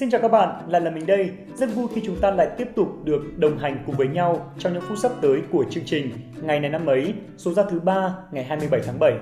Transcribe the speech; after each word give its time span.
Xin 0.00 0.10
chào 0.10 0.20
các 0.20 0.28
bạn, 0.28 0.48
lại 0.68 0.80
là 0.80 0.90
mình 0.90 1.06
đây. 1.06 1.30
Rất 1.54 1.74
vui 1.74 1.86
khi 1.94 2.02
chúng 2.06 2.20
ta 2.20 2.30
lại 2.30 2.48
tiếp 2.58 2.68
tục 2.76 2.88
được 3.04 3.38
đồng 3.38 3.58
hành 3.58 3.82
cùng 3.86 3.96
với 3.96 4.08
nhau 4.08 4.52
trong 4.58 4.72
những 4.72 4.82
phút 4.88 4.98
sắp 4.98 5.12
tới 5.20 5.42
của 5.50 5.64
chương 5.70 5.84
trình 5.86 6.10
Ngày 6.42 6.60
này 6.60 6.70
năm 6.70 6.86
ấy, 6.86 7.14
số 7.36 7.52
ra 7.52 7.62
thứ 7.70 7.80
ba 7.80 8.14
ngày 8.32 8.44
27 8.44 8.80
tháng 8.86 8.98
7. 9.00 9.12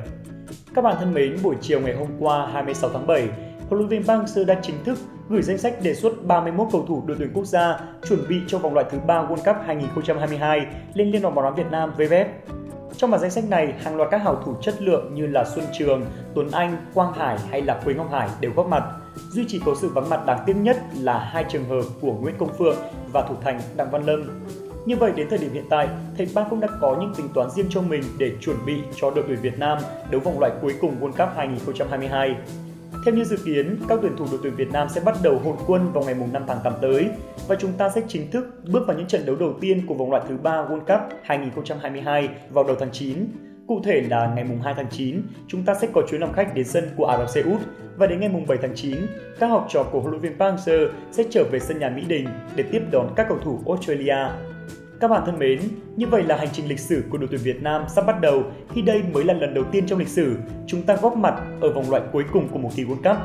Các 0.74 0.83
bạn 0.83 0.96
thân 0.99 1.14
mến, 1.14 1.37
buổi 1.42 1.54
chiều 1.60 1.80
ngày 1.80 1.94
hôm 1.94 2.08
qua 2.19 2.46
26 2.46 2.90
tháng 2.90 3.06
7, 3.06 3.28
huấn 3.69 3.78
luyện 3.78 3.88
viên 3.88 4.04
Park 4.04 4.21
Hang-seo 4.21 4.44
đã 4.44 4.60
chính 4.62 4.85
thức 4.85 4.99
gửi 5.28 5.42
danh 5.42 5.58
sách 5.58 5.74
đề 5.83 5.94
xuất 5.94 6.24
31 6.24 6.69
cầu 6.72 6.85
thủ 6.88 7.03
đội 7.06 7.17
tuyển 7.21 7.31
quốc 7.35 7.45
gia 7.45 7.81
chuẩn 8.08 8.29
bị 8.29 8.37
cho 8.47 8.58
vòng 8.58 8.74
loại 8.74 8.87
thứ 8.90 8.99
ba 9.06 9.22
World 9.22 9.54
Cup 9.54 9.56
2022 9.67 10.67
lên 10.95 11.10
Liên 11.10 11.22
đoàn 11.22 11.35
bóng 11.35 11.45
đá 11.45 11.51
Việt 11.51 11.71
Nam 11.71 11.92
VFF. 11.97 12.26
Trong 12.97 13.10
bản 13.10 13.21
danh 13.21 13.31
sách 13.31 13.45
này, 13.49 13.74
hàng 13.79 13.97
loạt 13.97 14.10
các 14.10 14.22
hảo 14.22 14.42
thủ 14.45 14.54
chất 14.63 14.83
lượng 14.83 15.15
như 15.15 15.26
là 15.26 15.45
Xuân 15.54 15.65
Trường, 15.79 16.06
Tuấn 16.34 16.51
Anh, 16.51 16.77
Quang 16.95 17.12
Hải 17.12 17.38
hay 17.51 17.62
là 17.62 17.80
Quế 17.84 17.95
Ngọc 17.95 18.12
Hải 18.12 18.29
đều 18.41 18.52
góp 18.56 18.66
mặt. 18.66 18.84
Duy 19.31 19.45
chỉ 19.49 19.61
có 19.65 19.75
sự 19.81 19.89
vắng 19.89 20.11
mặt 20.11 20.27
đáng 20.27 20.39
tiếc 20.47 20.57
nhất 20.57 20.77
là 21.01 21.19
hai 21.19 21.45
trường 21.49 21.65
hợp 21.65 21.83
của 22.01 22.13
Nguyễn 22.13 22.35
Công 22.39 22.55
Phượng 22.59 22.77
và 23.13 23.27
thủ 23.29 23.35
thành 23.43 23.61
Đặng 23.77 23.91
Văn 23.91 24.07
Lâm. 24.07 24.25
Như 24.87 24.97
vậy 24.97 25.13
đến 25.17 25.27
thời 25.31 25.39
điểm 25.39 25.53
hiện 25.53 25.65
tại, 25.71 25.89
thầy 26.17 26.27
Park 26.35 26.51
cũng 26.51 26.61
đã 26.61 26.69
có 26.81 26.97
những 27.01 27.15
tính 27.15 27.29
toán 27.35 27.51
riêng 27.51 27.67
cho 27.71 27.83
mình 27.83 28.03
để 28.19 28.33
chuẩn 28.41 28.57
bị 28.67 28.75
cho 28.97 29.11
đội 29.11 29.25
tuyển 29.29 29.39
Việt 29.43 29.59
Nam 29.59 29.79
đấu 30.11 30.21
vòng 30.21 30.41
loại 30.41 30.53
cuối 30.63 30.75
cùng 30.81 31.01
World 31.01 31.13
Cup 31.13 31.37
2022. 31.37 32.37
Theo 33.05 33.15
như 33.15 33.25
dự 33.25 33.37
kiến, 33.45 33.77
các 33.89 33.99
tuyển 34.03 34.17
thủ 34.17 34.27
đội 34.31 34.41
tuyển 34.43 34.55
Việt 34.55 34.73
Nam 34.73 34.89
sẽ 34.89 35.01
bắt 35.01 35.15
đầu 35.23 35.41
hội 35.45 35.57
quân 35.66 35.93
vào 35.93 36.05
ngày 36.05 36.15
5 36.15 36.43
tháng 36.47 36.61
8 36.65 36.73
tới 36.80 37.09
và 37.49 37.57
chúng 37.57 37.73
ta 37.73 37.89
sẽ 37.89 38.03
chính 38.09 38.30
thức 38.30 38.61
bước 38.73 38.87
vào 38.87 38.97
những 38.97 39.07
trận 39.07 39.27
đấu 39.27 39.37
đầu 39.37 39.55
tiên 39.61 39.87
của 39.87 39.95
vòng 39.95 40.11
loại 40.11 40.23
thứ 40.29 40.37
3 40.43 40.53
World 40.53 40.80
Cup 40.80 41.19
2022 41.23 42.29
vào 42.51 42.65
đầu 42.65 42.77
tháng 42.80 42.93
9. 42.93 43.48
Cụ 43.69 43.81
thể 43.85 44.01
là 44.01 44.33
ngày 44.37 44.47
2 44.65 44.75
tháng 44.77 44.87
9, 44.91 45.23
chúng 45.49 45.65
ta 45.65 45.75
sẽ 45.75 45.89
có 45.93 46.03
chuyến 46.11 46.21
làm 46.21 46.33
khách 46.33 46.55
đến 46.55 46.65
sân 46.65 46.85
của 46.97 47.07
Ả 47.07 47.19
Rập 47.19 47.31
Xê 47.31 47.43
Út 47.43 47.61
và 47.97 48.07
đến 48.07 48.21
ngày 48.21 48.31
7 48.49 48.59
tháng 48.63 48.75
9, 48.75 48.97
các 49.39 49.47
học 49.47 49.66
trò 49.71 49.83
của 49.83 50.01
huấn 50.01 50.10
luyện 50.10 50.23
viên 50.23 50.38
Park 50.38 50.55
Hang-seo 50.55 50.88
sẽ 51.10 51.25
trở 51.30 51.45
về 51.52 51.59
sân 51.59 51.79
nhà 51.79 51.88
Mỹ 51.88 52.02
Đình 52.09 52.29
để 52.57 52.65
tiếp 52.73 52.83
đón 52.93 53.13
các 53.16 53.27
cầu 53.29 53.38
thủ 53.38 53.60
Australia. 53.66 54.16
Các 55.01 55.09
bạn 55.09 55.23
thân 55.27 55.38
mến, 55.38 55.60
như 55.97 56.07
vậy 56.07 56.23
là 56.23 56.37
hành 56.37 56.49
trình 56.52 56.69
lịch 56.69 56.80
sử 56.80 57.05
của 57.10 57.19
đội 57.19 57.29
tuyển 57.30 57.41
Việt 57.45 57.63
Nam 57.63 57.85
sắp 57.88 58.07
bắt 58.07 58.21
đầu 58.21 58.43
khi 58.75 58.83
đây 58.83 59.02
mới 59.13 59.25
là 59.25 59.35
lần 59.35 59.55
đầu 59.55 59.65
tiên 59.73 59.87
trong 59.87 59.99
lịch 59.99 60.09
sử 60.09 60.37
chúng 60.66 60.82
ta 60.82 60.97
góp 60.97 61.16
mặt 61.16 61.43
ở 61.60 61.73
vòng 61.73 61.91
loại 61.91 62.03
cuối 62.13 62.25
cùng 62.32 62.49
của 62.49 62.59
một 62.59 62.71
kỳ 62.77 62.85
World 62.85 63.03
Cup. 63.03 63.16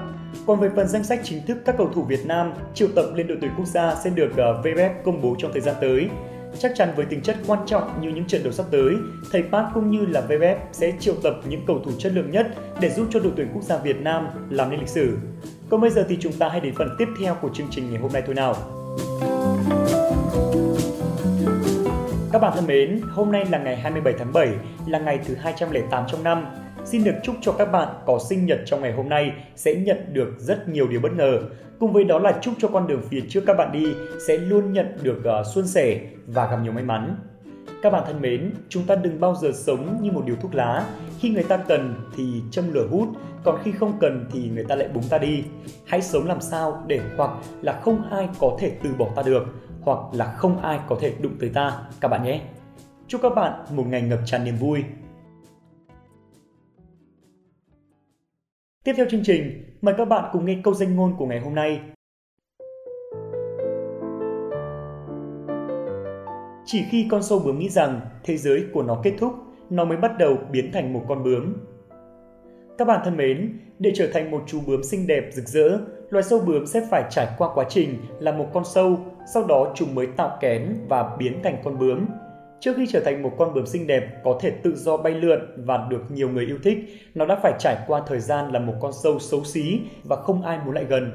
Còn 0.47 0.59
về 0.59 0.69
phần 0.75 0.87
danh 0.87 1.03
sách 1.03 1.19
chính 1.23 1.45
thức 1.45 1.57
các 1.65 1.75
cầu 1.77 1.89
thủ 1.93 2.01
Việt 2.01 2.25
Nam 2.25 2.53
triệu 2.73 2.87
tập 2.95 3.05
lên 3.15 3.27
đội 3.27 3.37
tuyển 3.41 3.51
quốc 3.57 3.67
gia 3.67 3.95
sẽ 3.95 4.09
được 4.09 4.37
ờ, 4.37 4.61
VFF 4.63 4.89
công 5.03 5.21
bố 5.21 5.35
trong 5.39 5.51
thời 5.51 5.61
gian 5.61 5.75
tới. 5.81 6.09
Chắc 6.59 6.71
chắn 6.75 6.93
với 6.95 7.05
tính 7.05 7.21
chất 7.21 7.35
quan 7.47 7.59
trọng 7.65 8.01
như 8.01 8.09
những 8.09 8.25
trận 8.25 8.43
đấu 8.43 8.53
sắp 8.53 8.65
tới, 8.71 8.95
thầy 9.31 9.43
Park 9.51 9.67
cũng 9.73 9.91
như 9.91 10.05
là 10.05 10.21
VFF 10.29 10.55
sẽ 10.71 10.93
triệu 10.99 11.15
tập 11.23 11.33
những 11.49 11.61
cầu 11.67 11.81
thủ 11.85 11.91
chất 11.99 12.11
lượng 12.15 12.31
nhất 12.31 12.47
để 12.79 12.89
giúp 12.89 13.07
cho 13.11 13.19
đội 13.19 13.33
tuyển 13.35 13.47
quốc 13.53 13.63
gia 13.63 13.77
Việt 13.77 14.01
Nam 14.01 14.27
làm 14.49 14.69
nên 14.69 14.79
lịch 14.79 14.89
sử. 14.89 15.17
Còn 15.69 15.81
bây 15.81 15.89
giờ 15.89 16.05
thì 16.09 16.17
chúng 16.21 16.33
ta 16.33 16.49
hãy 16.49 16.59
đến 16.59 16.73
phần 16.75 16.95
tiếp 16.97 17.07
theo 17.19 17.35
của 17.41 17.49
chương 17.53 17.67
trình 17.71 17.91
ngày 17.91 18.01
hôm 18.01 18.13
nay 18.13 18.23
thôi 18.25 18.35
nào. 18.35 18.55
Các 22.31 22.39
bạn 22.39 22.53
thân 22.55 22.67
mến, 22.67 23.01
hôm 23.11 23.31
nay 23.31 23.45
là 23.51 23.57
ngày 23.57 23.75
27 23.75 24.13
tháng 24.19 24.33
7, 24.33 24.49
là 24.87 24.99
ngày 24.99 25.19
thứ 25.25 25.35
208 25.35 26.03
trong 26.07 26.23
năm. 26.23 26.45
Xin 26.85 27.03
được 27.03 27.15
chúc 27.23 27.35
cho 27.41 27.51
các 27.51 27.71
bạn 27.71 27.87
có 28.05 28.19
sinh 28.29 28.45
nhật 28.45 28.59
trong 28.65 28.81
ngày 28.81 28.93
hôm 28.93 29.09
nay 29.09 29.31
sẽ 29.55 29.75
nhận 29.75 30.13
được 30.13 30.33
rất 30.37 30.69
nhiều 30.69 30.87
điều 30.87 30.99
bất 31.01 31.13
ngờ. 31.13 31.39
Cùng 31.79 31.93
với 31.93 32.03
đó 32.03 32.19
là 32.19 32.39
chúc 32.41 32.53
cho 32.59 32.67
con 32.67 32.87
đường 32.87 33.01
phía 33.09 33.21
trước 33.29 33.43
các 33.47 33.57
bạn 33.57 33.71
đi 33.71 33.93
sẽ 34.27 34.37
luôn 34.37 34.73
nhận 34.73 34.97
được 35.01 35.23
uh, 35.39 35.45
suôn 35.53 35.67
sẻ 35.67 35.99
và 36.27 36.51
gặp 36.51 36.57
nhiều 36.63 36.71
may 36.71 36.83
mắn. 36.83 37.15
Các 37.81 37.89
bạn 37.89 38.03
thân 38.07 38.21
mến, 38.21 38.51
chúng 38.69 38.83
ta 38.83 38.95
đừng 38.95 39.19
bao 39.19 39.35
giờ 39.35 39.51
sống 39.53 39.97
như 40.01 40.11
một 40.11 40.23
điều 40.25 40.35
thuốc 40.35 40.55
lá. 40.55 40.85
Khi 41.19 41.29
người 41.29 41.43
ta 41.43 41.57
cần 41.57 41.95
thì 42.17 42.41
châm 42.51 42.73
lửa 42.73 42.87
hút, 42.91 43.07
còn 43.43 43.59
khi 43.63 43.71
không 43.71 43.93
cần 43.99 44.25
thì 44.31 44.49
người 44.49 44.63
ta 44.63 44.75
lại 44.75 44.87
búng 44.93 45.03
ta 45.09 45.17
đi. 45.17 45.43
Hãy 45.85 46.01
sống 46.01 46.27
làm 46.27 46.41
sao 46.41 46.83
để 46.87 47.01
hoặc 47.17 47.31
là 47.61 47.73
không 47.73 48.09
ai 48.11 48.29
có 48.39 48.57
thể 48.59 48.71
từ 48.83 48.89
bỏ 48.97 49.07
ta 49.15 49.21
được, 49.21 49.43
hoặc 49.81 49.99
là 50.13 50.25
không 50.25 50.61
ai 50.61 50.79
có 50.87 50.95
thể 51.01 51.13
đụng 51.21 51.35
tới 51.39 51.49
ta 51.49 51.81
các 52.01 52.07
bạn 52.07 52.23
nhé. 52.23 52.41
Chúc 53.07 53.21
các 53.21 53.35
bạn 53.35 53.53
một 53.75 53.83
ngày 53.87 54.01
ngập 54.01 54.19
tràn 54.25 54.43
niềm 54.43 54.55
vui. 54.57 54.83
Tiếp 58.83 58.93
theo 58.97 59.05
chương 59.09 59.23
trình, 59.23 59.63
mời 59.81 59.95
các 59.97 60.05
bạn 60.05 60.29
cùng 60.33 60.45
nghe 60.45 60.57
câu 60.63 60.73
danh 60.73 60.95
ngôn 60.95 61.15
của 61.17 61.25
ngày 61.25 61.39
hôm 61.39 61.55
nay. 61.55 61.81
Chỉ 66.65 66.83
khi 66.89 67.07
con 67.11 67.23
sâu 67.23 67.39
bướm 67.39 67.59
nghĩ 67.59 67.69
rằng 67.69 68.01
thế 68.23 68.37
giới 68.37 68.65
của 68.73 68.83
nó 68.83 69.01
kết 69.03 69.13
thúc, 69.19 69.33
nó 69.69 69.85
mới 69.85 69.97
bắt 69.97 70.11
đầu 70.19 70.37
biến 70.51 70.71
thành 70.71 70.93
một 70.93 71.01
con 71.07 71.23
bướm. 71.23 71.53
Các 72.77 72.85
bạn 72.85 73.01
thân 73.05 73.17
mến, 73.17 73.59
để 73.79 73.91
trở 73.95 74.07
thành 74.13 74.31
một 74.31 74.43
chú 74.47 74.59
bướm 74.67 74.83
xinh 74.83 75.07
đẹp 75.07 75.23
rực 75.31 75.45
rỡ, 75.45 75.77
loài 76.09 76.23
sâu 76.23 76.39
bướm 76.39 76.65
sẽ 76.65 76.87
phải 76.89 77.03
trải 77.09 77.27
qua 77.37 77.49
quá 77.55 77.65
trình 77.69 77.97
là 78.19 78.31
một 78.31 78.47
con 78.53 78.63
sâu, 78.65 78.97
sau 79.33 79.43
đó 79.47 79.71
chúng 79.75 79.95
mới 79.95 80.07
tạo 80.07 80.37
kén 80.41 80.75
và 80.89 81.15
biến 81.19 81.39
thành 81.43 81.61
con 81.63 81.79
bướm. 81.79 82.05
Trước 82.63 82.73
khi 82.77 82.87
trở 82.87 82.99
thành 82.99 83.21
một 83.21 83.31
con 83.37 83.53
bướm 83.53 83.65
xinh 83.65 83.87
đẹp 83.87 84.03
có 84.23 84.37
thể 84.41 84.51
tự 84.51 84.75
do 84.75 84.97
bay 84.97 85.13
lượn 85.13 85.39
và 85.57 85.87
được 85.89 86.11
nhiều 86.11 86.29
người 86.29 86.45
yêu 86.45 86.57
thích, 86.63 86.77
nó 87.15 87.25
đã 87.25 87.35
phải 87.43 87.53
trải 87.59 87.77
qua 87.87 88.01
thời 88.07 88.19
gian 88.19 88.51
là 88.51 88.59
một 88.59 88.73
con 88.81 88.91
sâu 89.03 89.19
xấu 89.19 89.43
xí 89.43 89.79
và 90.03 90.15
không 90.15 90.41
ai 90.41 90.59
muốn 90.65 90.75
lại 90.75 90.85
gần. 90.89 91.11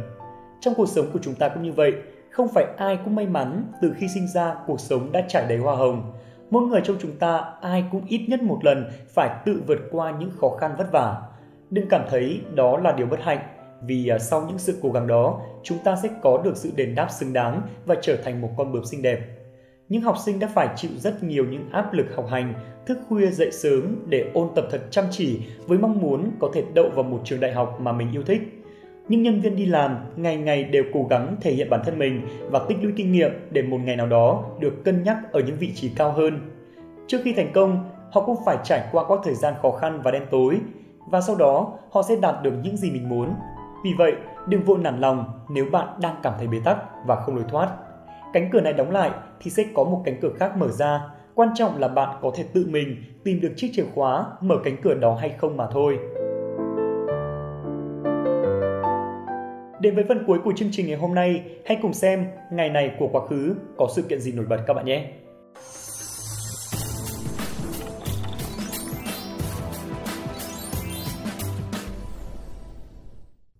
Trong 0.60 0.74
cuộc 0.74 0.88
sống 0.88 1.06
của 1.12 1.18
chúng 1.22 1.34
ta 1.34 1.48
cũng 1.48 1.62
như 1.62 1.72
vậy, 1.72 1.92
không 2.30 2.48
phải 2.48 2.64
ai 2.76 2.98
cũng 3.04 3.14
may 3.14 3.26
mắn 3.26 3.72
từ 3.82 3.92
khi 3.98 4.08
sinh 4.14 4.28
ra 4.34 4.54
cuộc 4.66 4.80
sống 4.80 5.12
đã 5.12 5.24
trải 5.28 5.46
đầy 5.48 5.58
hoa 5.58 5.76
hồng. 5.76 6.12
Mỗi 6.50 6.62
người 6.62 6.80
trong 6.84 6.96
chúng 7.00 7.16
ta 7.16 7.44
ai 7.60 7.84
cũng 7.92 8.02
ít 8.08 8.26
nhất 8.28 8.42
một 8.42 8.58
lần 8.62 8.90
phải 9.14 9.30
tự 9.44 9.62
vượt 9.66 9.78
qua 9.90 10.14
những 10.18 10.30
khó 10.40 10.56
khăn 10.60 10.74
vất 10.78 10.92
vả. 10.92 11.22
Đừng 11.70 11.88
cảm 11.88 12.02
thấy 12.10 12.40
đó 12.54 12.78
là 12.78 12.92
điều 12.92 13.06
bất 13.06 13.20
hạnh, 13.20 13.40
vì 13.82 14.08
à, 14.08 14.18
sau 14.18 14.44
những 14.48 14.58
sự 14.58 14.78
cố 14.82 14.90
gắng 14.90 15.06
đó, 15.06 15.40
chúng 15.62 15.78
ta 15.84 15.96
sẽ 16.02 16.08
có 16.22 16.42
được 16.44 16.56
sự 16.56 16.70
đền 16.76 16.94
đáp 16.94 17.08
xứng 17.10 17.32
đáng 17.32 17.62
và 17.86 17.94
trở 18.02 18.16
thành 18.16 18.40
một 18.40 18.50
con 18.56 18.72
bướm 18.72 18.84
xinh 18.84 19.02
đẹp. 19.02 19.37
Những 19.88 20.02
học 20.02 20.16
sinh 20.24 20.38
đã 20.38 20.48
phải 20.54 20.68
chịu 20.76 20.90
rất 20.96 21.22
nhiều 21.22 21.44
những 21.44 21.70
áp 21.70 21.92
lực 21.92 22.06
học 22.16 22.26
hành, 22.30 22.54
thức 22.86 22.98
khuya 23.08 23.26
dậy 23.26 23.50
sớm 23.52 23.96
để 24.06 24.30
ôn 24.34 24.48
tập 24.54 24.64
thật 24.70 24.80
chăm 24.90 25.04
chỉ 25.10 25.40
với 25.66 25.78
mong 25.78 26.00
muốn 26.00 26.30
có 26.40 26.50
thể 26.54 26.64
đậu 26.74 26.88
vào 26.94 27.02
một 27.02 27.20
trường 27.24 27.40
đại 27.40 27.52
học 27.52 27.80
mà 27.80 27.92
mình 27.92 28.12
yêu 28.12 28.22
thích. 28.22 28.64
Những 29.08 29.22
nhân 29.22 29.40
viên 29.40 29.56
đi 29.56 29.66
làm 29.66 29.96
ngày 30.16 30.36
ngày 30.36 30.64
đều 30.64 30.84
cố 30.92 31.06
gắng 31.10 31.36
thể 31.40 31.52
hiện 31.52 31.70
bản 31.70 31.80
thân 31.84 31.98
mình 31.98 32.22
và 32.50 32.60
tích 32.68 32.78
lũy 32.82 32.92
kinh 32.96 33.12
nghiệm 33.12 33.30
để 33.50 33.62
một 33.62 33.78
ngày 33.84 33.96
nào 33.96 34.06
đó 34.06 34.44
được 34.60 34.84
cân 34.84 35.02
nhắc 35.02 35.32
ở 35.32 35.40
những 35.40 35.56
vị 35.58 35.72
trí 35.74 35.88
cao 35.88 36.12
hơn. 36.12 36.40
Trước 37.06 37.18
khi 37.24 37.32
thành 37.32 37.52
công, 37.54 37.90
họ 38.12 38.20
cũng 38.20 38.36
phải 38.46 38.56
trải 38.64 38.88
qua 38.92 39.04
quãng 39.04 39.20
thời 39.24 39.34
gian 39.34 39.54
khó 39.62 39.70
khăn 39.70 40.00
và 40.04 40.10
đen 40.10 40.22
tối 40.30 40.60
và 41.10 41.20
sau 41.20 41.36
đó 41.36 41.72
họ 41.90 42.02
sẽ 42.02 42.16
đạt 42.16 42.42
được 42.42 42.52
những 42.62 42.76
gì 42.76 42.90
mình 42.90 43.08
muốn. 43.08 43.34
Vì 43.84 43.90
vậy, 43.98 44.12
đừng 44.48 44.62
vội 44.62 44.78
nản 44.78 45.00
lòng 45.00 45.24
nếu 45.48 45.66
bạn 45.72 45.88
đang 46.02 46.16
cảm 46.22 46.32
thấy 46.38 46.46
bế 46.46 46.60
tắc 46.64 46.78
và 47.06 47.16
không 47.16 47.36
lối 47.36 47.44
thoát. 47.48 47.68
Cánh 48.32 48.48
cửa 48.52 48.60
này 48.60 48.72
đóng 48.72 48.90
lại 48.90 49.10
thì 49.40 49.50
sẽ 49.50 49.64
có 49.74 49.84
một 49.84 50.02
cánh 50.04 50.16
cửa 50.20 50.32
khác 50.38 50.56
mở 50.56 50.68
ra. 50.68 51.00
Quan 51.34 51.48
trọng 51.54 51.78
là 51.78 51.88
bạn 51.88 52.18
có 52.22 52.30
thể 52.36 52.44
tự 52.54 52.66
mình 52.70 52.96
tìm 53.24 53.40
được 53.40 53.52
chiếc 53.56 53.70
chìa 53.72 53.84
khóa 53.94 54.26
mở 54.40 54.56
cánh 54.64 54.76
cửa 54.82 54.94
đó 54.94 55.14
hay 55.20 55.30
không 55.38 55.56
mà 55.56 55.66
thôi. 55.72 55.98
Đến 59.80 59.94
với 59.94 60.04
phần 60.08 60.24
cuối 60.26 60.38
của 60.44 60.52
chương 60.56 60.68
trình 60.72 60.86
ngày 60.86 60.96
hôm 60.96 61.14
nay, 61.14 61.42
hãy 61.66 61.78
cùng 61.82 61.92
xem 61.92 62.26
ngày 62.52 62.70
này 62.70 62.90
của 62.98 63.08
quá 63.12 63.26
khứ 63.26 63.54
có 63.76 63.88
sự 63.96 64.02
kiện 64.02 64.20
gì 64.20 64.32
nổi 64.32 64.46
bật 64.48 64.58
các 64.66 64.74
bạn 64.74 64.86
nhé. 64.86 65.04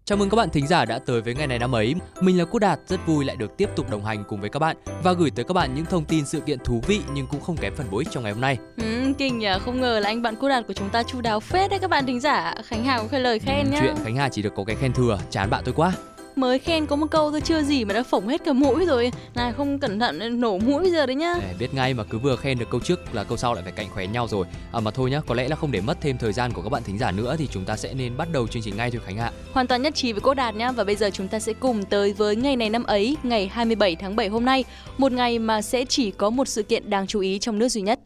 Chào 0.09 0.19
mừng 0.19 0.31
các 0.31 0.37
bạn 0.37 0.51
thính 0.51 0.67
giả 0.67 0.85
đã 0.85 0.99
tới 0.99 1.21
với 1.21 1.35
ngày 1.35 1.47
này 1.47 1.59
năm 1.59 1.75
ấy. 1.75 1.95
Mình 2.21 2.39
là 2.39 2.45
Quốc 2.45 2.61
Đạt, 2.61 2.79
rất 2.87 3.07
vui 3.07 3.25
lại 3.25 3.37
được 3.37 3.57
tiếp 3.57 3.71
tục 3.77 3.91
đồng 3.91 4.05
hành 4.05 4.25
cùng 4.29 4.41
với 4.41 4.51
các 4.51 4.59
bạn 4.59 4.77
và 5.03 5.13
gửi 5.13 5.31
tới 5.31 5.45
các 5.45 5.55
bạn 5.55 5.75
những 5.75 5.85
thông 5.85 6.05
tin 6.05 6.27
sự 6.27 6.41
kiện 6.41 6.59
thú 6.59 6.83
vị 6.87 7.01
nhưng 7.15 7.27
cũng 7.27 7.41
không 7.41 7.57
kém 7.57 7.75
phần 7.77 7.87
bổ 7.91 7.99
ích 7.99 8.09
trong 8.11 8.23
ngày 8.23 8.33
hôm 8.33 8.41
nay. 8.41 8.59
Ừ, 8.77 9.13
kinh 9.19 9.39
nhỉ, 9.39 9.49
không 9.65 9.81
ngờ 9.81 10.01
là 10.01 10.09
anh 10.09 10.23
bạn 10.23 10.37
Quốc 10.37 10.49
Đạt 10.49 10.67
của 10.67 10.73
chúng 10.73 10.91
ta 10.91 11.03
chu 11.03 11.21
đáo 11.21 11.41
phết 11.41 11.71
đấy 11.71 11.79
các 11.79 11.91
bạn 11.91 12.07
thính 12.07 12.21
giả. 12.21 12.55
Khánh 12.65 12.85
Hà 12.85 12.99
cũng 12.99 13.09
khơi 13.09 13.21
lời 13.21 13.39
khen 13.39 13.67
ừ, 13.67 13.71
nhá. 13.71 13.79
Chuyện 13.81 13.95
Khánh 14.05 14.17
Hà 14.17 14.29
chỉ 14.29 14.43
được 14.43 14.53
có 14.57 14.65
cái 14.65 14.77
khen 14.77 14.93
thừa, 14.93 15.19
chán 15.31 15.51
bạn 15.51 15.63
tôi 15.65 15.75
quá 15.75 15.93
mới 16.39 16.59
khen 16.59 16.87
có 16.87 16.97
một 16.97 17.07
câu 17.11 17.31
thôi 17.31 17.41
chưa 17.41 17.63
gì 17.63 17.85
mà 17.85 17.95
đã 17.95 18.03
phỏng 18.03 18.29
hết 18.29 18.45
cả 18.45 18.53
mũi 18.53 18.87
rồi. 18.87 19.13
Này 19.35 19.53
không 19.53 19.79
cẩn 19.79 19.99
thận 19.99 20.41
nổ 20.41 20.59
mũi 20.59 20.91
giờ 20.91 21.07
đấy 21.07 21.17
nhá. 21.17 21.33
À, 21.33 21.53
biết 21.59 21.75
ngay 21.75 21.95
mà 21.95 22.05
cứ 22.05 22.19
vừa 22.19 22.37
khen 22.37 22.59
được 22.59 22.71
câu 22.71 22.81
trước 22.81 23.15
là 23.15 23.25
câu 23.25 23.37
sau 23.37 23.55
lại 23.55 23.63
phải 23.63 23.73
cạnh 23.73 23.89
khóe 23.95 24.07
nhau 24.07 24.29
rồi. 24.29 24.47
À, 24.73 24.81
mà 24.81 24.91
thôi 24.91 25.11
nhá 25.11 25.21
có 25.27 25.35
lẽ 25.35 25.49
là 25.49 25.57
không 25.57 25.73
để 25.73 25.81
mất 25.81 25.99
thêm 26.01 26.19
thời 26.19 26.33
gian 26.33 26.53
của 26.53 26.63
các 26.63 26.69
bạn 26.69 26.83
thính 26.83 26.99
giả 26.99 27.11
nữa 27.11 27.37
thì 27.39 27.47
chúng 27.47 27.65
ta 27.65 27.77
sẽ 27.77 27.95
nên 27.95 28.17
bắt 28.17 28.29
đầu 28.33 28.47
chương 28.47 28.63
trình 28.63 28.77
ngay 28.77 28.91
thôi 28.91 29.01
Khánh 29.05 29.19
ạ. 29.19 29.33
Hoàn 29.53 29.67
toàn 29.67 29.83
nhất 29.83 29.95
trí 29.95 30.13
với 30.13 30.21
cô 30.21 30.35
Đạt 30.35 30.55
nhá 30.55 30.73
và 30.73 30.85
bây 30.85 30.97
giờ 30.97 31.11
chúng 31.11 31.29
ta 31.29 31.39
sẽ 31.39 31.53
cùng 31.53 31.85
tới 31.85 32.13
với 32.13 32.37
ngày 32.37 32.57
này 32.57 32.71
năm 32.71 32.85
ấy 32.85 33.17
ngày 33.23 33.49
27 33.53 33.97
tháng 33.97 34.17
7 34.17 34.29
hôm 34.29 34.45
nay. 34.45 34.65
Một 34.99 35.13
ngày 35.13 35.39
mà 35.39 35.63
sẽ 35.63 35.85
chỉ 35.85 36.11
có 36.11 36.31
một 36.31 36.49
sự 36.49 36.63
kiện 36.63 36.91
đáng 36.91 37.07
chú 37.07 37.21
ý 37.21 37.39
trong 37.39 37.59
nước 37.59 37.69
duy 37.69 37.83
nhất. 37.83 38.01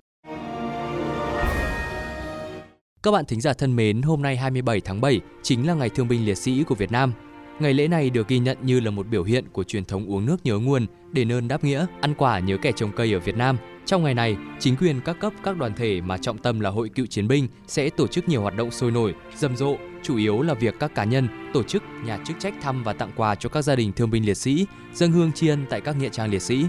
Các 3.02 3.10
bạn 3.10 3.24
thính 3.24 3.40
giả 3.40 3.52
thân 3.52 3.76
mến, 3.76 4.02
hôm 4.02 4.22
nay 4.22 4.36
27 4.36 4.80
tháng 4.80 5.00
7 5.00 5.20
chính 5.42 5.66
là 5.66 5.74
ngày 5.74 5.88
thương 5.88 6.08
binh 6.08 6.26
liệt 6.26 6.38
sĩ 6.38 6.62
của 6.62 6.74
Việt 6.74 6.92
Nam. 6.92 7.12
Ngày 7.62 7.74
lễ 7.74 7.88
này 7.88 8.10
được 8.10 8.28
ghi 8.28 8.38
nhận 8.38 8.58
như 8.62 8.80
là 8.80 8.90
một 8.90 9.06
biểu 9.06 9.24
hiện 9.24 9.44
của 9.52 9.64
truyền 9.64 9.84
thống 9.84 10.06
uống 10.06 10.26
nước 10.26 10.36
nhớ 10.44 10.58
nguồn, 10.58 10.86
đền 11.12 11.32
ơn 11.32 11.48
đáp 11.48 11.64
nghĩa, 11.64 11.86
ăn 12.00 12.14
quả 12.14 12.38
nhớ 12.38 12.56
kẻ 12.62 12.72
trồng 12.72 12.92
cây 12.96 13.12
ở 13.12 13.18
Việt 13.18 13.36
Nam. 13.36 13.56
Trong 13.86 14.02
ngày 14.02 14.14
này, 14.14 14.36
chính 14.60 14.76
quyền 14.76 15.00
các 15.00 15.16
cấp 15.20 15.32
các 15.42 15.56
đoàn 15.56 15.72
thể 15.76 16.00
mà 16.00 16.18
trọng 16.18 16.38
tâm 16.38 16.60
là 16.60 16.70
Hội 16.70 16.88
Cựu 16.88 17.06
Chiến 17.06 17.28
binh 17.28 17.48
sẽ 17.66 17.90
tổ 17.90 18.06
chức 18.06 18.28
nhiều 18.28 18.42
hoạt 18.42 18.56
động 18.56 18.70
sôi 18.70 18.90
nổi, 18.90 19.14
rầm 19.36 19.56
rộ, 19.56 19.76
chủ 20.02 20.16
yếu 20.16 20.42
là 20.42 20.54
việc 20.54 20.74
các 20.80 20.94
cá 20.94 21.04
nhân, 21.04 21.28
tổ 21.54 21.62
chức, 21.62 21.82
nhà 22.04 22.18
chức 22.26 22.36
trách 22.40 22.54
thăm 22.62 22.82
và 22.82 22.92
tặng 22.92 23.10
quà 23.16 23.34
cho 23.34 23.48
các 23.48 23.62
gia 23.62 23.76
đình 23.76 23.92
thương 23.92 24.10
binh 24.10 24.26
liệt 24.26 24.36
sĩ, 24.36 24.66
dâng 24.94 25.12
hương 25.12 25.32
tri 25.32 25.48
ân 25.48 25.64
tại 25.70 25.80
các 25.80 25.96
nghĩa 25.96 26.08
trang 26.08 26.30
liệt 26.30 26.42
sĩ. 26.42 26.64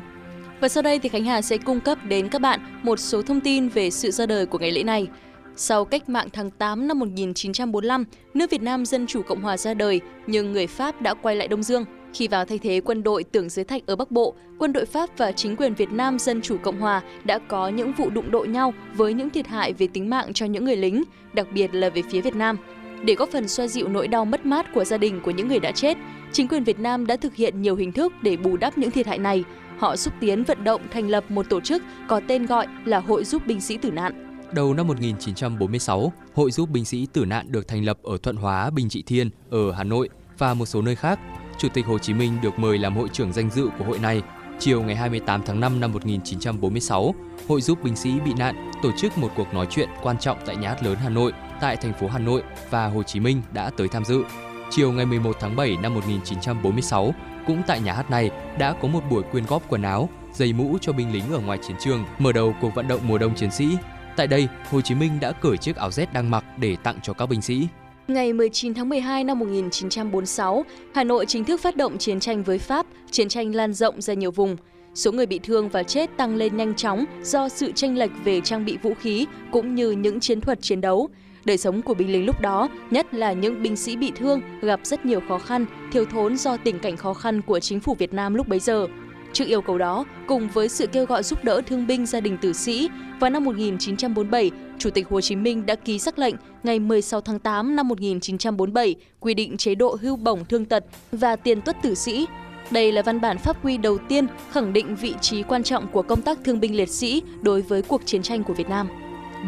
Và 0.61 0.69
sau 0.69 0.83
đây 0.83 0.99
thì 0.99 1.09
Khánh 1.09 1.25
Hà 1.25 1.41
sẽ 1.41 1.57
cung 1.57 1.79
cấp 1.79 1.97
đến 2.05 2.29
các 2.29 2.41
bạn 2.41 2.59
một 2.83 2.99
số 2.99 3.21
thông 3.21 3.41
tin 3.41 3.69
về 3.69 3.89
sự 3.89 4.11
ra 4.11 4.25
đời 4.25 4.45
của 4.45 4.59
ngày 4.59 4.71
lễ 4.71 4.83
này. 4.83 5.07
Sau 5.55 5.85
cách 5.85 6.09
mạng 6.09 6.27
tháng 6.33 6.51
8 6.51 6.87
năm 6.87 6.99
1945, 6.99 8.05
nước 8.33 8.51
Việt 8.51 8.61
Nam 8.61 8.85
Dân 8.85 9.07
Chủ 9.07 9.21
Cộng 9.21 9.41
Hòa 9.41 9.57
ra 9.57 9.73
đời, 9.73 10.01
nhưng 10.27 10.53
người 10.53 10.67
Pháp 10.67 11.01
đã 11.01 11.13
quay 11.13 11.35
lại 11.35 11.47
Đông 11.47 11.63
Dương. 11.63 11.85
Khi 12.13 12.27
vào 12.27 12.45
thay 12.45 12.57
thế 12.57 12.81
quân 12.85 13.03
đội 13.03 13.23
tưởng 13.23 13.49
giới 13.49 13.65
thạch 13.65 13.85
ở 13.85 13.95
Bắc 13.95 14.11
Bộ, 14.11 14.33
quân 14.59 14.73
đội 14.73 14.85
Pháp 14.85 15.09
và 15.17 15.31
chính 15.31 15.55
quyền 15.55 15.73
Việt 15.73 15.91
Nam 15.91 16.19
Dân 16.19 16.41
Chủ 16.41 16.57
Cộng 16.57 16.79
Hòa 16.79 17.01
đã 17.23 17.39
có 17.47 17.67
những 17.67 17.93
vụ 17.93 18.09
đụng 18.09 18.31
độ 18.31 18.45
nhau 18.45 18.73
với 18.95 19.13
những 19.13 19.29
thiệt 19.29 19.47
hại 19.47 19.73
về 19.73 19.87
tính 19.87 20.09
mạng 20.09 20.33
cho 20.33 20.45
những 20.45 20.65
người 20.65 20.75
lính, 20.75 21.03
đặc 21.33 21.47
biệt 21.53 21.73
là 21.73 21.89
về 21.89 22.01
phía 22.11 22.21
Việt 22.21 22.35
Nam. 22.35 22.57
Để 23.05 23.15
góp 23.15 23.29
phần 23.29 23.47
xoa 23.47 23.67
dịu 23.67 23.87
nỗi 23.87 24.07
đau 24.07 24.25
mất 24.25 24.45
mát 24.45 24.73
của 24.73 24.83
gia 24.83 24.97
đình 24.97 25.21
của 25.23 25.31
những 25.31 25.47
người 25.47 25.59
đã 25.59 25.71
chết, 25.71 25.97
chính 26.31 26.47
quyền 26.47 26.63
Việt 26.63 26.79
Nam 26.79 27.07
đã 27.07 27.15
thực 27.15 27.35
hiện 27.35 27.61
nhiều 27.61 27.75
hình 27.75 27.91
thức 27.91 28.13
để 28.21 28.37
bù 28.37 28.57
đắp 28.57 28.77
những 28.77 28.91
thiệt 28.91 29.07
hại 29.07 29.17
này. 29.17 29.43
Họ 29.77 29.95
xúc 29.95 30.13
tiến 30.19 30.43
vận 30.43 30.63
động 30.63 30.81
thành 30.91 31.09
lập 31.09 31.31
một 31.31 31.49
tổ 31.49 31.61
chức 31.61 31.83
có 32.07 32.21
tên 32.27 32.45
gọi 32.45 32.67
là 32.85 32.99
Hội 32.99 33.23
giúp 33.23 33.47
binh 33.47 33.61
sĩ 33.61 33.77
tử 33.77 33.91
nạn. 33.91 34.32
Đầu 34.53 34.73
năm 34.73 34.87
1946, 34.87 36.11
Hội 36.35 36.51
giúp 36.51 36.69
binh 36.69 36.85
sĩ 36.85 37.07
tử 37.13 37.25
nạn 37.25 37.51
được 37.51 37.67
thành 37.67 37.85
lập 37.85 37.97
ở 38.03 38.17
Thuận 38.17 38.35
Hóa, 38.35 38.69
Bình 38.69 38.89
Trị 38.89 39.03
Thiên 39.07 39.29
ở 39.49 39.71
Hà 39.71 39.83
Nội 39.83 40.09
và 40.37 40.53
một 40.53 40.65
số 40.65 40.81
nơi 40.81 40.95
khác. 40.95 41.19
Chủ 41.57 41.67
tịch 41.73 41.85
Hồ 41.85 41.97
Chí 41.97 42.13
Minh 42.13 42.37
được 42.41 42.59
mời 42.59 42.77
làm 42.77 42.95
hội 42.95 43.09
trưởng 43.13 43.33
danh 43.33 43.49
dự 43.49 43.67
của 43.77 43.85
hội 43.85 43.99
này. 43.99 44.21
Chiều 44.59 44.81
ngày 44.83 44.95
28 44.95 45.41
tháng 45.45 45.59
5 45.59 45.79
năm 45.79 45.91
1946, 45.91 47.15
Hội 47.47 47.61
giúp 47.61 47.83
binh 47.83 47.95
sĩ 47.95 48.19
bị 48.25 48.33
nạn 48.33 48.71
tổ 48.83 48.91
chức 48.97 49.17
một 49.17 49.29
cuộc 49.35 49.53
nói 49.53 49.67
chuyện 49.69 49.89
quan 50.03 50.17
trọng 50.17 50.37
tại 50.45 50.55
nhà 50.55 50.69
hát 50.69 50.83
lớn 50.83 50.95
Hà 50.95 51.09
Nội 51.09 51.31
tại 51.61 51.77
thành 51.77 51.93
phố 51.93 52.07
Hà 52.07 52.19
Nội 52.19 52.43
và 52.69 52.87
Hồ 52.87 53.03
Chí 53.03 53.19
Minh 53.19 53.41
đã 53.53 53.69
tới 53.69 53.87
tham 53.87 54.05
dự. 54.05 54.23
Chiều 54.69 54.91
ngày 54.91 55.05
11 55.05 55.35
tháng 55.39 55.55
7 55.55 55.77
năm 55.81 55.93
1946, 55.93 57.13
cũng 57.47 57.61
tại 57.67 57.79
nhà 57.79 57.93
hát 57.93 58.11
này 58.11 58.31
đã 58.59 58.73
có 58.81 58.87
một 58.87 59.01
buổi 59.09 59.23
quyên 59.23 59.45
góp 59.45 59.63
quần 59.69 59.81
áo, 59.81 60.09
giày 60.33 60.53
mũ 60.53 60.77
cho 60.81 60.93
binh 60.93 61.13
lính 61.13 61.33
ở 61.33 61.39
ngoài 61.39 61.59
chiến 61.67 61.77
trường, 61.79 62.05
mở 62.19 62.31
đầu 62.31 62.55
cuộc 62.61 62.75
vận 62.75 62.87
động 62.87 63.01
mùa 63.07 63.17
đông 63.17 63.35
chiến 63.35 63.51
sĩ. 63.51 63.77
Tại 64.15 64.27
đây, 64.27 64.47
Hồ 64.69 64.81
Chí 64.81 64.95
Minh 64.95 65.11
đã 65.21 65.31
cởi 65.31 65.57
chiếc 65.57 65.75
áo 65.75 65.89
Z 65.89 66.05
đang 66.13 66.31
mặc 66.31 66.45
để 66.57 66.75
tặng 66.83 66.99
cho 67.03 67.13
các 67.13 67.25
binh 67.25 67.41
sĩ. 67.41 67.67
Ngày 68.07 68.33
19 68.33 68.73
tháng 68.73 68.89
12 68.89 69.23
năm 69.23 69.39
1946, 69.39 70.63
Hà 70.93 71.03
Nội 71.03 71.25
chính 71.25 71.45
thức 71.45 71.61
phát 71.61 71.75
động 71.75 71.97
chiến 71.97 72.19
tranh 72.19 72.43
với 72.43 72.57
Pháp, 72.59 72.85
chiến 73.11 73.29
tranh 73.29 73.55
lan 73.55 73.73
rộng 73.73 74.01
ra 74.01 74.13
nhiều 74.13 74.31
vùng. 74.31 74.57
Số 74.95 75.11
người 75.11 75.25
bị 75.25 75.39
thương 75.39 75.69
và 75.69 75.83
chết 75.83 76.17
tăng 76.17 76.35
lên 76.35 76.57
nhanh 76.57 76.75
chóng 76.75 77.05
do 77.23 77.49
sự 77.49 77.71
tranh 77.71 77.97
lệch 77.97 78.11
về 78.23 78.41
trang 78.41 78.65
bị 78.65 78.77
vũ 78.77 78.93
khí 78.93 79.25
cũng 79.51 79.75
như 79.75 79.91
những 79.91 80.19
chiến 80.19 80.41
thuật 80.41 80.61
chiến 80.61 80.81
đấu. 80.81 81.09
Đời 81.45 81.57
sống 81.57 81.81
của 81.81 81.93
binh 81.93 82.11
lính 82.11 82.25
lúc 82.25 82.41
đó, 82.41 82.69
nhất 82.91 83.13
là 83.13 83.33
những 83.33 83.63
binh 83.63 83.75
sĩ 83.75 83.95
bị 83.95 84.11
thương, 84.15 84.41
gặp 84.61 84.79
rất 84.83 85.05
nhiều 85.05 85.19
khó 85.27 85.37
khăn, 85.37 85.65
thiếu 85.91 86.05
thốn 86.05 86.37
do 86.37 86.57
tình 86.57 86.79
cảnh 86.79 86.97
khó 86.97 87.13
khăn 87.13 87.41
của 87.41 87.59
chính 87.59 87.79
phủ 87.79 87.95
Việt 87.95 88.13
Nam 88.13 88.33
lúc 88.33 88.47
bấy 88.47 88.59
giờ. 88.59 88.87
Trước 89.33 89.45
yêu 89.47 89.61
cầu 89.61 89.77
đó, 89.77 90.05
cùng 90.27 90.49
với 90.53 90.69
sự 90.69 90.87
kêu 90.87 91.05
gọi 91.05 91.23
giúp 91.23 91.43
đỡ 91.43 91.61
thương 91.65 91.87
binh 91.87 92.05
gia 92.05 92.19
đình 92.19 92.37
tử 92.37 92.53
sĩ, 92.53 92.89
vào 93.19 93.29
năm 93.29 93.43
1947, 93.43 94.51
Chủ 94.79 94.89
tịch 94.89 95.07
Hồ 95.09 95.21
Chí 95.21 95.35
Minh 95.35 95.65
đã 95.65 95.75
ký 95.75 95.99
sắc 95.99 96.19
lệnh 96.19 96.35
ngày 96.63 96.79
16 96.79 97.21
tháng 97.21 97.39
8 97.39 97.75
năm 97.75 97.87
1947 97.87 98.95
quy 99.19 99.33
định 99.33 99.57
chế 99.57 99.75
độ 99.75 99.97
hưu 100.01 100.15
bổng 100.15 100.45
thương 100.45 100.65
tật 100.65 100.85
và 101.11 101.35
tiền 101.35 101.61
tuất 101.61 101.77
tử 101.81 101.95
sĩ. 101.95 102.27
Đây 102.71 102.91
là 102.91 103.01
văn 103.01 103.21
bản 103.21 103.37
pháp 103.37 103.65
quy 103.65 103.77
đầu 103.77 103.97
tiên 104.09 104.27
khẳng 104.51 104.73
định 104.73 104.95
vị 104.95 105.13
trí 105.21 105.43
quan 105.43 105.63
trọng 105.63 105.87
của 105.87 106.01
công 106.01 106.21
tác 106.21 106.37
thương 106.45 106.59
binh 106.59 106.75
liệt 106.75 106.89
sĩ 106.89 107.21
đối 107.41 107.61
với 107.61 107.81
cuộc 107.81 108.01
chiến 108.05 108.21
tranh 108.21 108.43
của 108.43 108.53
Việt 108.53 108.69
Nam. 108.69 108.87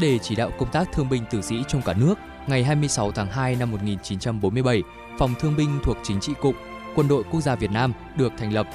Để 0.02 0.20
chỉ 0.22 0.36
đạo 0.36 0.52
công 0.60 0.72
tác 0.72 0.92
thương 0.94 1.10
binh 1.10 1.24
tử 1.32 1.42
sĩ 1.42 1.56
trong 1.68 1.82
cả 1.86 1.94
nước, 1.94 2.16
ngày 2.48 2.64
26 2.64 3.12
tháng 3.12 3.28
2 3.28 3.56
năm 3.56 3.72
1947, 3.72 4.84
Phòng 5.20 5.34
Thương 5.40 5.56
binh 5.58 5.80
thuộc 5.84 5.98
Chính 6.04 6.20
trị 6.20 6.34
Cục, 6.42 6.56
Quân 6.96 7.08
đội 7.08 7.24
Quốc 7.32 7.42
gia 7.42 7.56
Việt 7.56 7.72
Nam 7.72 7.94
được 8.18 8.34
thành 8.38 8.54
lập. 8.54 8.68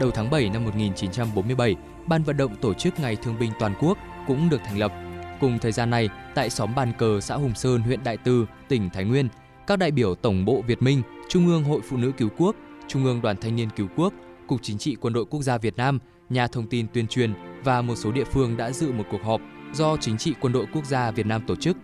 Đầu 0.00 0.10
tháng 0.10 0.30
7 0.30 0.50
năm 0.50 0.64
1947, 0.64 1.76
Ban 2.06 2.22
vận 2.22 2.36
động 2.36 2.56
tổ 2.56 2.74
chức 2.74 3.00
Ngày 3.00 3.16
Thương 3.16 3.38
binh 3.38 3.50
Toàn 3.58 3.74
quốc 3.80 3.98
cũng 4.26 4.48
được 4.50 4.60
thành 4.64 4.78
lập. 4.78 4.92
Cùng 5.40 5.58
thời 5.58 5.72
gian 5.72 5.90
này, 5.90 6.08
tại 6.34 6.50
xóm 6.50 6.74
Bàn 6.74 6.92
Cờ, 6.98 7.20
xã 7.20 7.34
Hùng 7.34 7.54
Sơn, 7.54 7.82
huyện 7.82 8.04
Đại 8.04 8.16
Từ, 8.16 8.46
tỉnh 8.68 8.90
Thái 8.90 9.04
Nguyên, 9.04 9.28
các 9.66 9.78
đại 9.78 9.90
biểu 9.90 10.14
Tổng 10.14 10.44
bộ 10.44 10.62
Việt 10.66 10.82
Minh, 10.82 11.02
Trung 11.28 11.46
ương 11.46 11.64
Hội 11.64 11.80
Phụ 11.84 11.96
nữ 11.96 12.12
Cứu 12.18 12.28
Quốc, 12.38 12.56
Trung 12.88 13.04
ương 13.04 13.20
Đoàn 13.22 13.36
Thanh 13.36 13.56
niên 13.56 13.70
Cứu 13.76 13.88
Quốc, 13.96 14.12
Cục 14.46 14.62
Chính 14.62 14.78
trị 14.78 14.96
Quân 15.00 15.12
đội 15.12 15.24
Quốc 15.24 15.42
gia 15.42 15.58
Việt 15.58 15.76
Nam, 15.76 15.98
nhà 16.28 16.46
thông 16.46 16.66
tin 16.66 16.86
tuyên 16.92 17.06
truyền 17.06 17.34
và 17.64 17.82
một 17.82 17.94
số 17.96 18.12
địa 18.12 18.24
phương 18.24 18.56
đã 18.56 18.70
dự 18.70 18.92
một 18.92 19.04
cuộc 19.10 19.22
họp 19.22 19.40
do 19.72 19.96
Chính 19.96 20.18
trị 20.18 20.34
Quân 20.40 20.52
đội 20.52 20.66
Quốc 20.72 20.84
gia 20.84 21.10
Việt 21.10 21.26
Nam 21.26 21.42
tổ 21.46 21.56
chức. 21.56 21.76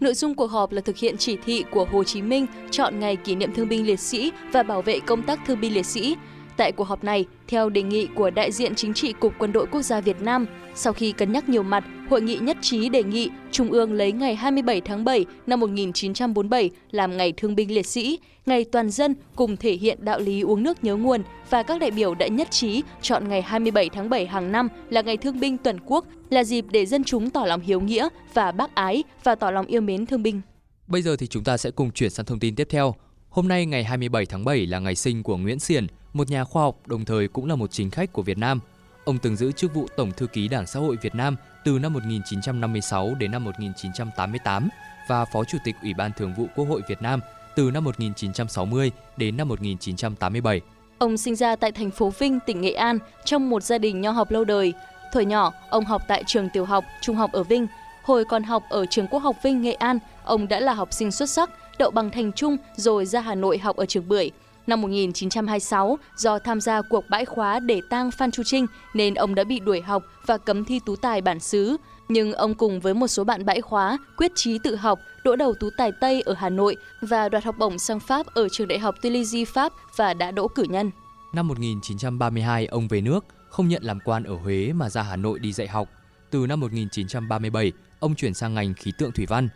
Nội 0.00 0.14
dung 0.14 0.34
cuộc 0.34 0.50
họp 0.50 0.72
là 0.72 0.80
thực 0.80 0.96
hiện 0.96 1.16
chỉ 1.16 1.36
thị 1.44 1.64
của 1.70 1.84
Hồ 1.84 2.04
Chí 2.04 2.22
Minh 2.22 2.46
chọn 2.70 3.00
ngày 3.00 3.16
kỷ 3.16 3.34
niệm 3.34 3.54
thương 3.54 3.68
binh 3.68 3.86
liệt 3.86 4.00
sĩ 4.00 4.32
và 4.52 4.62
bảo 4.62 4.82
vệ 4.82 5.00
công 5.00 5.22
tác 5.22 5.40
thương 5.46 5.60
binh 5.60 5.74
liệt 5.74 5.86
sĩ. 5.86 6.16
Tại 6.62 6.72
cuộc 6.72 6.84
họp 6.84 7.04
này, 7.04 7.24
theo 7.48 7.70
đề 7.70 7.82
nghị 7.82 8.06
của 8.14 8.30
đại 8.30 8.52
diện 8.52 8.74
chính 8.74 8.94
trị 8.94 9.12
Cục 9.20 9.32
Quân 9.38 9.52
đội 9.52 9.66
Quốc 9.66 9.82
gia 9.82 10.00
Việt 10.00 10.22
Nam, 10.22 10.46
sau 10.74 10.92
khi 10.92 11.12
cân 11.12 11.32
nhắc 11.32 11.48
nhiều 11.48 11.62
mặt, 11.62 11.84
hội 12.10 12.22
nghị 12.22 12.36
nhất 12.36 12.56
trí 12.60 12.88
đề 12.88 13.02
nghị 13.02 13.30
Trung 13.50 13.70
ương 13.70 13.92
lấy 13.92 14.12
ngày 14.12 14.34
27 14.34 14.80
tháng 14.80 15.04
7 15.04 15.24
năm 15.46 15.60
1947 15.60 16.70
làm 16.90 17.16
ngày 17.16 17.32
thương 17.36 17.54
binh 17.54 17.74
liệt 17.74 17.86
sĩ, 17.86 18.18
ngày 18.46 18.64
toàn 18.64 18.90
dân 18.90 19.14
cùng 19.36 19.56
thể 19.56 19.72
hiện 19.72 20.04
đạo 20.04 20.20
lý 20.20 20.40
uống 20.40 20.62
nước 20.62 20.84
nhớ 20.84 20.96
nguồn 20.96 21.22
và 21.50 21.62
các 21.62 21.80
đại 21.80 21.90
biểu 21.90 22.14
đã 22.14 22.26
nhất 22.26 22.50
trí 22.50 22.82
chọn 23.00 23.28
ngày 23.28 23.42
27 23.42 23.88
tháng 23.88 24.10
7 24.10 24.26
hàng 24.26 24.52
năm 24.52 24.68
là 24.90 25.02
ngày 25.02 25.16
thương 25.16 25.40
binh 25.40 25.56
toàn 25.58 25.76
quốc, 25.86 26.06
là 26.30 26.44
dịp 26.44 26.64
để 26.70 26.86
dân 26.86 27.04
chúng 27.04 27.30
tỏ 27.30 27.44
lòng 27.44 27.60
hiếu 27.60 27.80
nghĩa 27.80 28.08
và 28.34 28.52
bác 28.52 28.74
ái 28.74 29.04
và 29.24 29.34
tỏ 29.34 29.50
lòng 29.50 29.66
yêu 29.66 29.80
mến 29.80 30.06
thương 30.06 30.22
binh. 30.22 30.40
Bây 30.86 31.02
giờ 31.02 31.16
thì 31.16 31.26
chúng 31.26 31.44
ta 31.44 31.56
sẽ 31.56 31.70
cùng 31.70 31.90
chuyển 31.90 32.10
sang 32.10 32.26
thông 32.26 32.38
tin 32.38 32.56
tiếp 32.56 32.68
theo. 32.70 32.94
Hôm 33.28 33.48
nay 33.48 33.66
ngày 33.66 33.84
27 33.84 34.26
tháng 34.26 34.44
7 34.44 34.66
là 34.66 34.78
ngày 34.78 34.94
sinh 34.94 35.22
của 35.22 35.36
Nguyễn 35.36 35.58
Xiển, 35.58 35.86
một 36.12 36.30
nhà 36.30 36.44
khoa 36.44 36.62
học 36.62 36.76
đồng 36.86 37.04
thời 37.04 37.28
cũng 37.28 37.46
là 37.46 37.54
một 37.54 37.70
chính 37.70 37.90
khách 37.90 38.12
của 38.12 38.22
Việt 38.22 38.38
Nam. 38.38 38.60
Ông 39.04 39.18
từng 39.18 39.36
giữ 39.36 39.52
chức 39.52 39.74
vụ 39.74 39.86
Tổng 39.96 40.12
thư 40.16 40.26
ký 40.26 40.48
Đảng 40.48 40.66
Xã 40.66 40.80
hội 40.80 40.96
Việt 41.02 41.14
Nam 41.14 41.36
từ 41.64 41.78
năm 41.78 41.92
1956 41.92 43.14
đến 43.18 43.30
năm 43.30 43.44
1988 43.44 44.68
và 45.08 45.24
Phó 45.24 45.44
Chủ 45.44 45.58
tịch 45.64 45.74
Ủy 45.82 45.94
ban 45.94 46.12
Thường 46.12 46.34
vụ 46.34 46.46
Quốc 46.56 46.64
hội 46.64 46.82
Việt 46.88 47.02
Nam 47.02 47.20
từ 47.56 47.70
năm 47.70 47.84
1960 47.84 48.90
đến 49.16 49.36
năm 49.36 49.48
1987. 49.48 50.60
Ông 50.98 51.16
sinh 51.16 51.36
ra 51.36 51.56
tại 51.56 51.72
thành 51.72 51.90
phố 51.90 52.12
Vinh, 52.18 52.38
tỉnh 52.46 52.60
Nghệ 52.60 52.72
An 52.72 52.98
trong 53.24 53.50
một 53.50 53.62
gia 53.62 53.78
đình 53.78 54.00
nho 54.00 54.10
học 54.10 54.30
lâu 54.30 54.44
đời. 54.44 54.72
Thời 55.12 55.24
nhỏ, 55.24 55.52
ông 55.70 55.84
học 55.84 56.02
tại 56.08 56.24
trường 56.26 56.48
tiểu 56.48 56.64
học, 56.64 56.84
trung 57.00 57.16
học 57.16 57.32
ở 57.32 57.42
Vinh. 57.42 57.66
Hồi 58.02 58.24
còn 58.24 58.42
học 58.42 58.62
ở 58.68 58.86
trường 58.86 59.06
Quốc 59.06 59.18
học 59.20 59.36
Vinh, 59.42 59.62
Nghệ 59.62 59.72
An, 59.72 59.98
ông 60.24 60.48
đã 60.48 60.60
là 60.60 60.74
học 60.74 60.92
sinh 60.92 61.12
xuất 61.12 61.30
sắc, 61.30 61.50
đậu 61.78 61.90
bằng 61.90 62.10
thành 62.10 62.32
trung 62.32 62.56
rồi 62.76 63.06
ra 63.06 63.20
Hà 63.20 63.34
Nội 63.34 63.58
học 63.58 63.76
ở 63.76 63.86
trường 63.86 64.08
Bưởi. 64.08 64.30
Năm 64.66 64.80
1926, 64.80 65.98
do 66.16 66.38
tham 66.38 66.60
gia 66.60 66.82
cuộc 66.82 67.04
bãi 67.10 67.24
khóa 67.24 67.60
để 67.60 67.80
tang 67.90 68.10
Phan 68.10 68.30
Chu 68.30 68.42
Trinh 68.42 68.66
nên 68.94 69.14
ông 69.14 69.34
đã 69.34 69.44
bị 69.44 69.60
đuổi 69.60 69.80
học 69.80 70.02
và 70.26 70.38
cấm 70.38 70.64
thi 70.64 70.80
tú 70.86 70.96
tài 70.96 71.20
bản 71.20 71.40
xứ. 71.40 71.76
Nhưng 72.08 72.32
ông 72.32 72.54
cùng 72.54 72.80
với 72.80 72.94
một 72.94 73.08
số 73.08 73.24
bạn 73.24 73.44
bãi 73.44 73.60
khóa 73.60 73.98
quyết 74.16 74.32
chí 74.34 74.58
tự 74.58 74.76
học, 74.76 74.98
đỗ 75.24 75.36
đầu 75.36 75.54
tú 75.60 75.70
tài 75.76 75.92
Tây 76.00 76.20
ở 76.20 76.34
Hà 76.34 76.48
Nội 76.48 76.76
và 77.00 77.28
đoạt 77.28 77.44
học 77.44 77.54
bổng 77.58 77.78
sang 77.78 78.00
Pháp 78.00 78.26
ở 78.26 78.48
trường 78.48 78.68
đại 78.68 78.78
học 78.78 78.94
Toulouse 79.02 79.44
Pháp 79.44 79.72
và 79.96 80.14
đã 80.14 80.30
đỗ 80.30 80.48
cử 80.48 80.62
nhân. 80.62 80.90
Năm 81.32 81.48
1932, 81.48 82.66
ông 82.66 82.88
về 82.88 83.00
nước, 83.00 83.24
không 83.48 83.68
nhận 83.68 83.82
làm 83.82 83.98
quan 84.04 84.24
ở 84.24 84.34
Huế 84.34 84.72
mà 84.72 84.90
ra 84.90 85.02
Hà 85.02 85.16
Nội 85.16 85.38
đi 85.38 85.52
dạy 85.52 85.68
học. 85.68 85.88
Từ 86.30 86.46
năm 86.46 86.60
1937, 86.60 87.72
ông 88.00 88.14
chuyển 88.14 88.34
sang 88.34 88.54
ngành 88.54 88.74
khí 88.74 88.92
tượng 88.98 89.12
thủy 89.12 89.26
văn. 89.26 89.48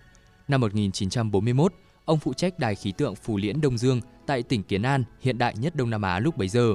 Năm 0.49 0.61
1941, 0.61 1.73
ông 2.07 2.19
phụ 2.19 2.33
trách 2.33 2.59
đài 2.59 2.75
khí 2.75 2.93
tượng 2.93 3.15
Phù 3.15 3.37
Liễn 3.37 3.61
Đông 3.61 3.79
Dương 3.79 4.01
tại 4.27 4.43
tỉnh 4.43 4.63
Kiến 4.63 4.83
An, 4.83 5.05
hiện 5.21 5.39
đại 5.39 5.55
nhất 5.61 5.77
Đông 5.77 5.91
Nam 5.91 6.03
Á 6.03 6.19
lúc 6.19 6.37
bấy 6.37 6.49
giờ. 6.49 6.75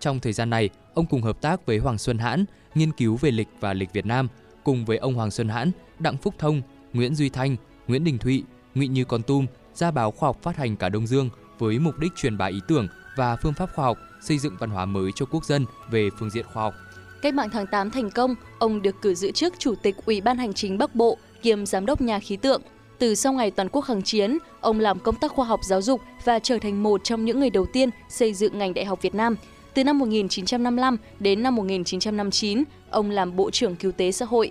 Trong 0.00 0.20
thời 0.20 0.32
gian 0.32 0.50
này, 0.50 0.70
ông 0.94 1.06
cùng 1.06 1.22
hợp 1.22 1.40
tác 1.40 1.66
với 1.66 1.78
Hoàng 1.78 1.98
Xuân 1.98 2.18
Hãn 2.18 2.44
nghiên 2.74 2.92
cứu 2.92 3.16
về 3.16 3.30
lịch 3.30 3.48
và 3.60 3.72
lịch 3.72 3.92
Việt 3.92 4.06
Nam, 4.06 4.28
cùng 4.64 4.84
với 4.84 4.96
ông 4.96 5.14
Hoàng 5.14 5.30
Xuân 5.30 5.48
Hãn, 5.48 5.70
Đặng 5.98 6.16
Phúc 6.16 6.34
Thông, 6.38 6.62
Nguyễn 6.92 7.14
Duy 7.14 7.28
Thanh, 7.28 7.56
Nguyễn 7.86 8.04
Đình 8.04 8.18
Thụy, 8.18 8.44
Ngụy 8.74 8.88
Như 8.88 9.04
Con 9.04 9.22
Tum 9.22 9.46
ra 9.74 9.90
báo 9.90 10.10
khoa 10.10 10.28
học 10.28 10.38
phát 10.42 10.56
hành 10.56 10.76
cả 10.76 10.88
Đông 10.88 11.06
Dương 11.06 11.30
với 11.58 11.78
mục 11.78 11.98
đích 11.98 12.12
truyền 12.16 12.38
bá 12.38 12.46
ý 12.46 12.60
tưởng 12.68 12.88
và 13.16 13.36
phương 13.36 13.54
pháp 13.54 13.70
khoa 13.74 13.84
học, 13.84 13.98
xây 14.22 14.38
dựng 14.38 14.56
văn 14.58 14.70
hóa 14.70 14.84
mới 14.84 15.10
cho 15.14 15.26
quốc 15.26 15.44
dân 15.44 15.66
về 15.90 16.08
phương 16.18 16.30
diện 16.30 16.46
khoa 16.52 16.62
học. 16.62 16.74
Cách 17.22 17.34
mạng 17.34 17.48
tháng 17.52 17.66
8 17.66 17.90
thành 17.90 18.10
công, 18.10 18.34
ông 18.58 18.82
được 18.82 18.96
cử 19.02 19.14
giữ 19.14 19.32
chức 19.32 19.54
Chủ 19.58 19.74
tịch 19.82 19.96
Ủy 20.06 20.20
ban 20.20 20.38
Hành 20.38 20.54
chính 20.54 20.78
Bắc 20.78 20.94
Bộ 20.94 21.18
kiêm 21.42 21.66
Giám 21.66 21.86
đốc 21.86 22.00
nhà 22.00 22.18
khí 22.18 22.36
tượng. 22.36 22.62
Từ 23.00 23.14
sau 23.14 23.32
ngày 23.32 23.50
toàn 23.50 23.68
quốc 23.68 23.82
kháng 23.82 24.02
chiến, 24.02 24.38
ông 24.60 24.80
làm 24.80 24.98
công 24.98 25.14
tác 25.14 25.32
khoa 25.32 25.44
học 25.44 25.60
giáo 25.64 25.82
dục 25.82 26.00
và 26.24 26.38
trở 26.38 26.58
thành 26.58 26.82
một 26.82 27.04
trong 27.04 27.24
những 27.24 27.40
người 27.40 27.50
đầu 27.50 27.66
tiên 27.72 27.90
xây 28.08 28.34
dựng 28.34 28.58
ngành 28.58 28.74
đại 28.74 28.84
học 28.84 29.02
Việt 29.02 29.14
Nam. 29.14 29.36
Từ 29.74 29.84
năm 29.84 29.98
1955 29.98 30.96
đến 31.20 31.42
năm 31.42 31.56
1959, 31.56 32.64
ông 32.90 33.10
làm 33.10 33.36
Bộ 33.36 33.50
trưởng 33.50 33.76
Cứu 33.76 33.92
tế 33.92 34.12
Xã 34.12 34.24
hội. 34.24 34.50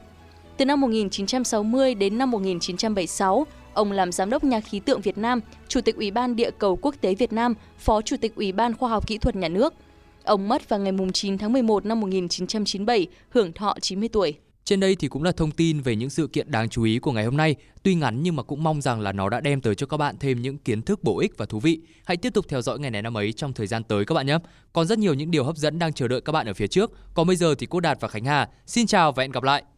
Từ 0.58 0.65
năm 0.65 0.82
1960 0.82 1.96
đến 1.96 2.18
năm 2.18 2.32
1976, 2.32 3.48
ông 3.74 3.91
làm 3.91 4.12
Giám 4.12 4.29
đốc 4.29 4.44
Nhà 4.44 4.60
khí 4.60 4.79
tượng 4.79 5.01
Việt 5.01 5.18
Nam, 5.18 5.39
Chủ 5.68 5.82
tịch 5.82 5.96
Ủy 5.96 6.12
ban 6.12 6.36
Địa 6.36 6.51
cầu 6.51 6.75
Quốc 6.82 6.96
tế 7.01 7.15
Việt 7.15 7.34
Nam, 7.34 7.53
Phó 7.77 8.01
Chủ 8.01 8.15
tịch 8.22 8.36
Ủy 8.36 8.51
ban 8.51 8.77
Khoa 8.77 8.89
học 8.89 9.08
Kỹ 9.08 9.18
thuật 9.18 9.36
Nhà 9.36 9.48
nước. 9.48 9.74
Ông 10.24 10.48
mất 10.48 10.70
vào 10.70 10.79
ngày 10.79 10.94
9 11.13 11.38
tháng 11.38 11.53
11 11.53 11.86
năm 11.86 12.00
1997, 12.00 13.08
hưởng 13.29 13.53
thọ 13.53 13.75
90 13.82 14.10
tuổi. 14.10 14.36
Trên 14.69 14.79
đây 14.79 14.95
thì 14.95 15.07
cũng 15.07 15.23
là 15.23 15.31
thông 15.31 15.51
tin 15.51 15.81
về 15.81 15.95
những 15.95 16.09
sự 16.09 16.27
kiện 16.27 16.51
đáng 16.51 16.69
chú 16.69 16.83
ý 16.83 16.99
của 16.99 17.11
ngày 17.11 17.25
hôm 17.25 17.38
nay. 17.38 17.55
Tuy 17.83 17.95
ngắn 17.95 18.23
nhưng 18.23 18.35
mà 18.35 18.43
cũng 18.43 18.63
mong 18.63 18.81
rằng 18.81 19.01
là 19.01 19.11
nó 19.11 19.29
đã 19.29 19.39
đem 19.39 19.61
tới 19.61 19.75
cho 19.75 19.88
các 19.88 19.97
bạn 19.97 20.15
thêm 20.19 20.41
những 20.41 20.57
kiến 20.57 20.81
thức 20.81 21.03
bổ 21.03 21.19
ích 21.19 21.38
và 21.38 21.45
thú 21.45 21.59
vị. 21.59 21.79
Hãy 22.05 22.17
tiếp 22.17 22.33
tục 22.33 22.45
theo 22.49 22.61
dõi 22.61 22.79
ngày 22.79 22.91
này 22.91 23.01
năm 23.01 23.17
ấy 23.17 23.33
trong 23.33 23.53
thời 23.53 23.67
gian 23.67 23.83
tới 23.83 24.05
các 24.05 24.15
bạn 24.15 24.25
nhé. 24.25 24.38
Còn 24.73 24.88
rất 24.88 24.99
nhiều 24.99 25.13
những 25.13 25.31
điều 25.31 25.43
hấp 25.43 25.57
dẫn 25.57 25.79
đang 25.79 25.93
chờ 25.93 26.07
đợi 26.07 26.21
các 26.21 26.31
bạn 26.31 26.47
ở 26.47 26.53
phía 26.53 26.67
trước. 26.67 26.91
Còn 27.13 27.27
bây 27.27 27.35
giờ 27.35 27.55
thì 27.55 27.67
Cô 27.69 27.79
Đạt 27.79 28.01
và 28.01 28.07
Khánh 28.07 28.25
Hà 28.25 28.49
xin 28.65 28.88
chào 28.88 29.11
và 29.11 29.23
hẹn 29.23 29.31
gặp 29.31 29.43
lại. 29.43 29.63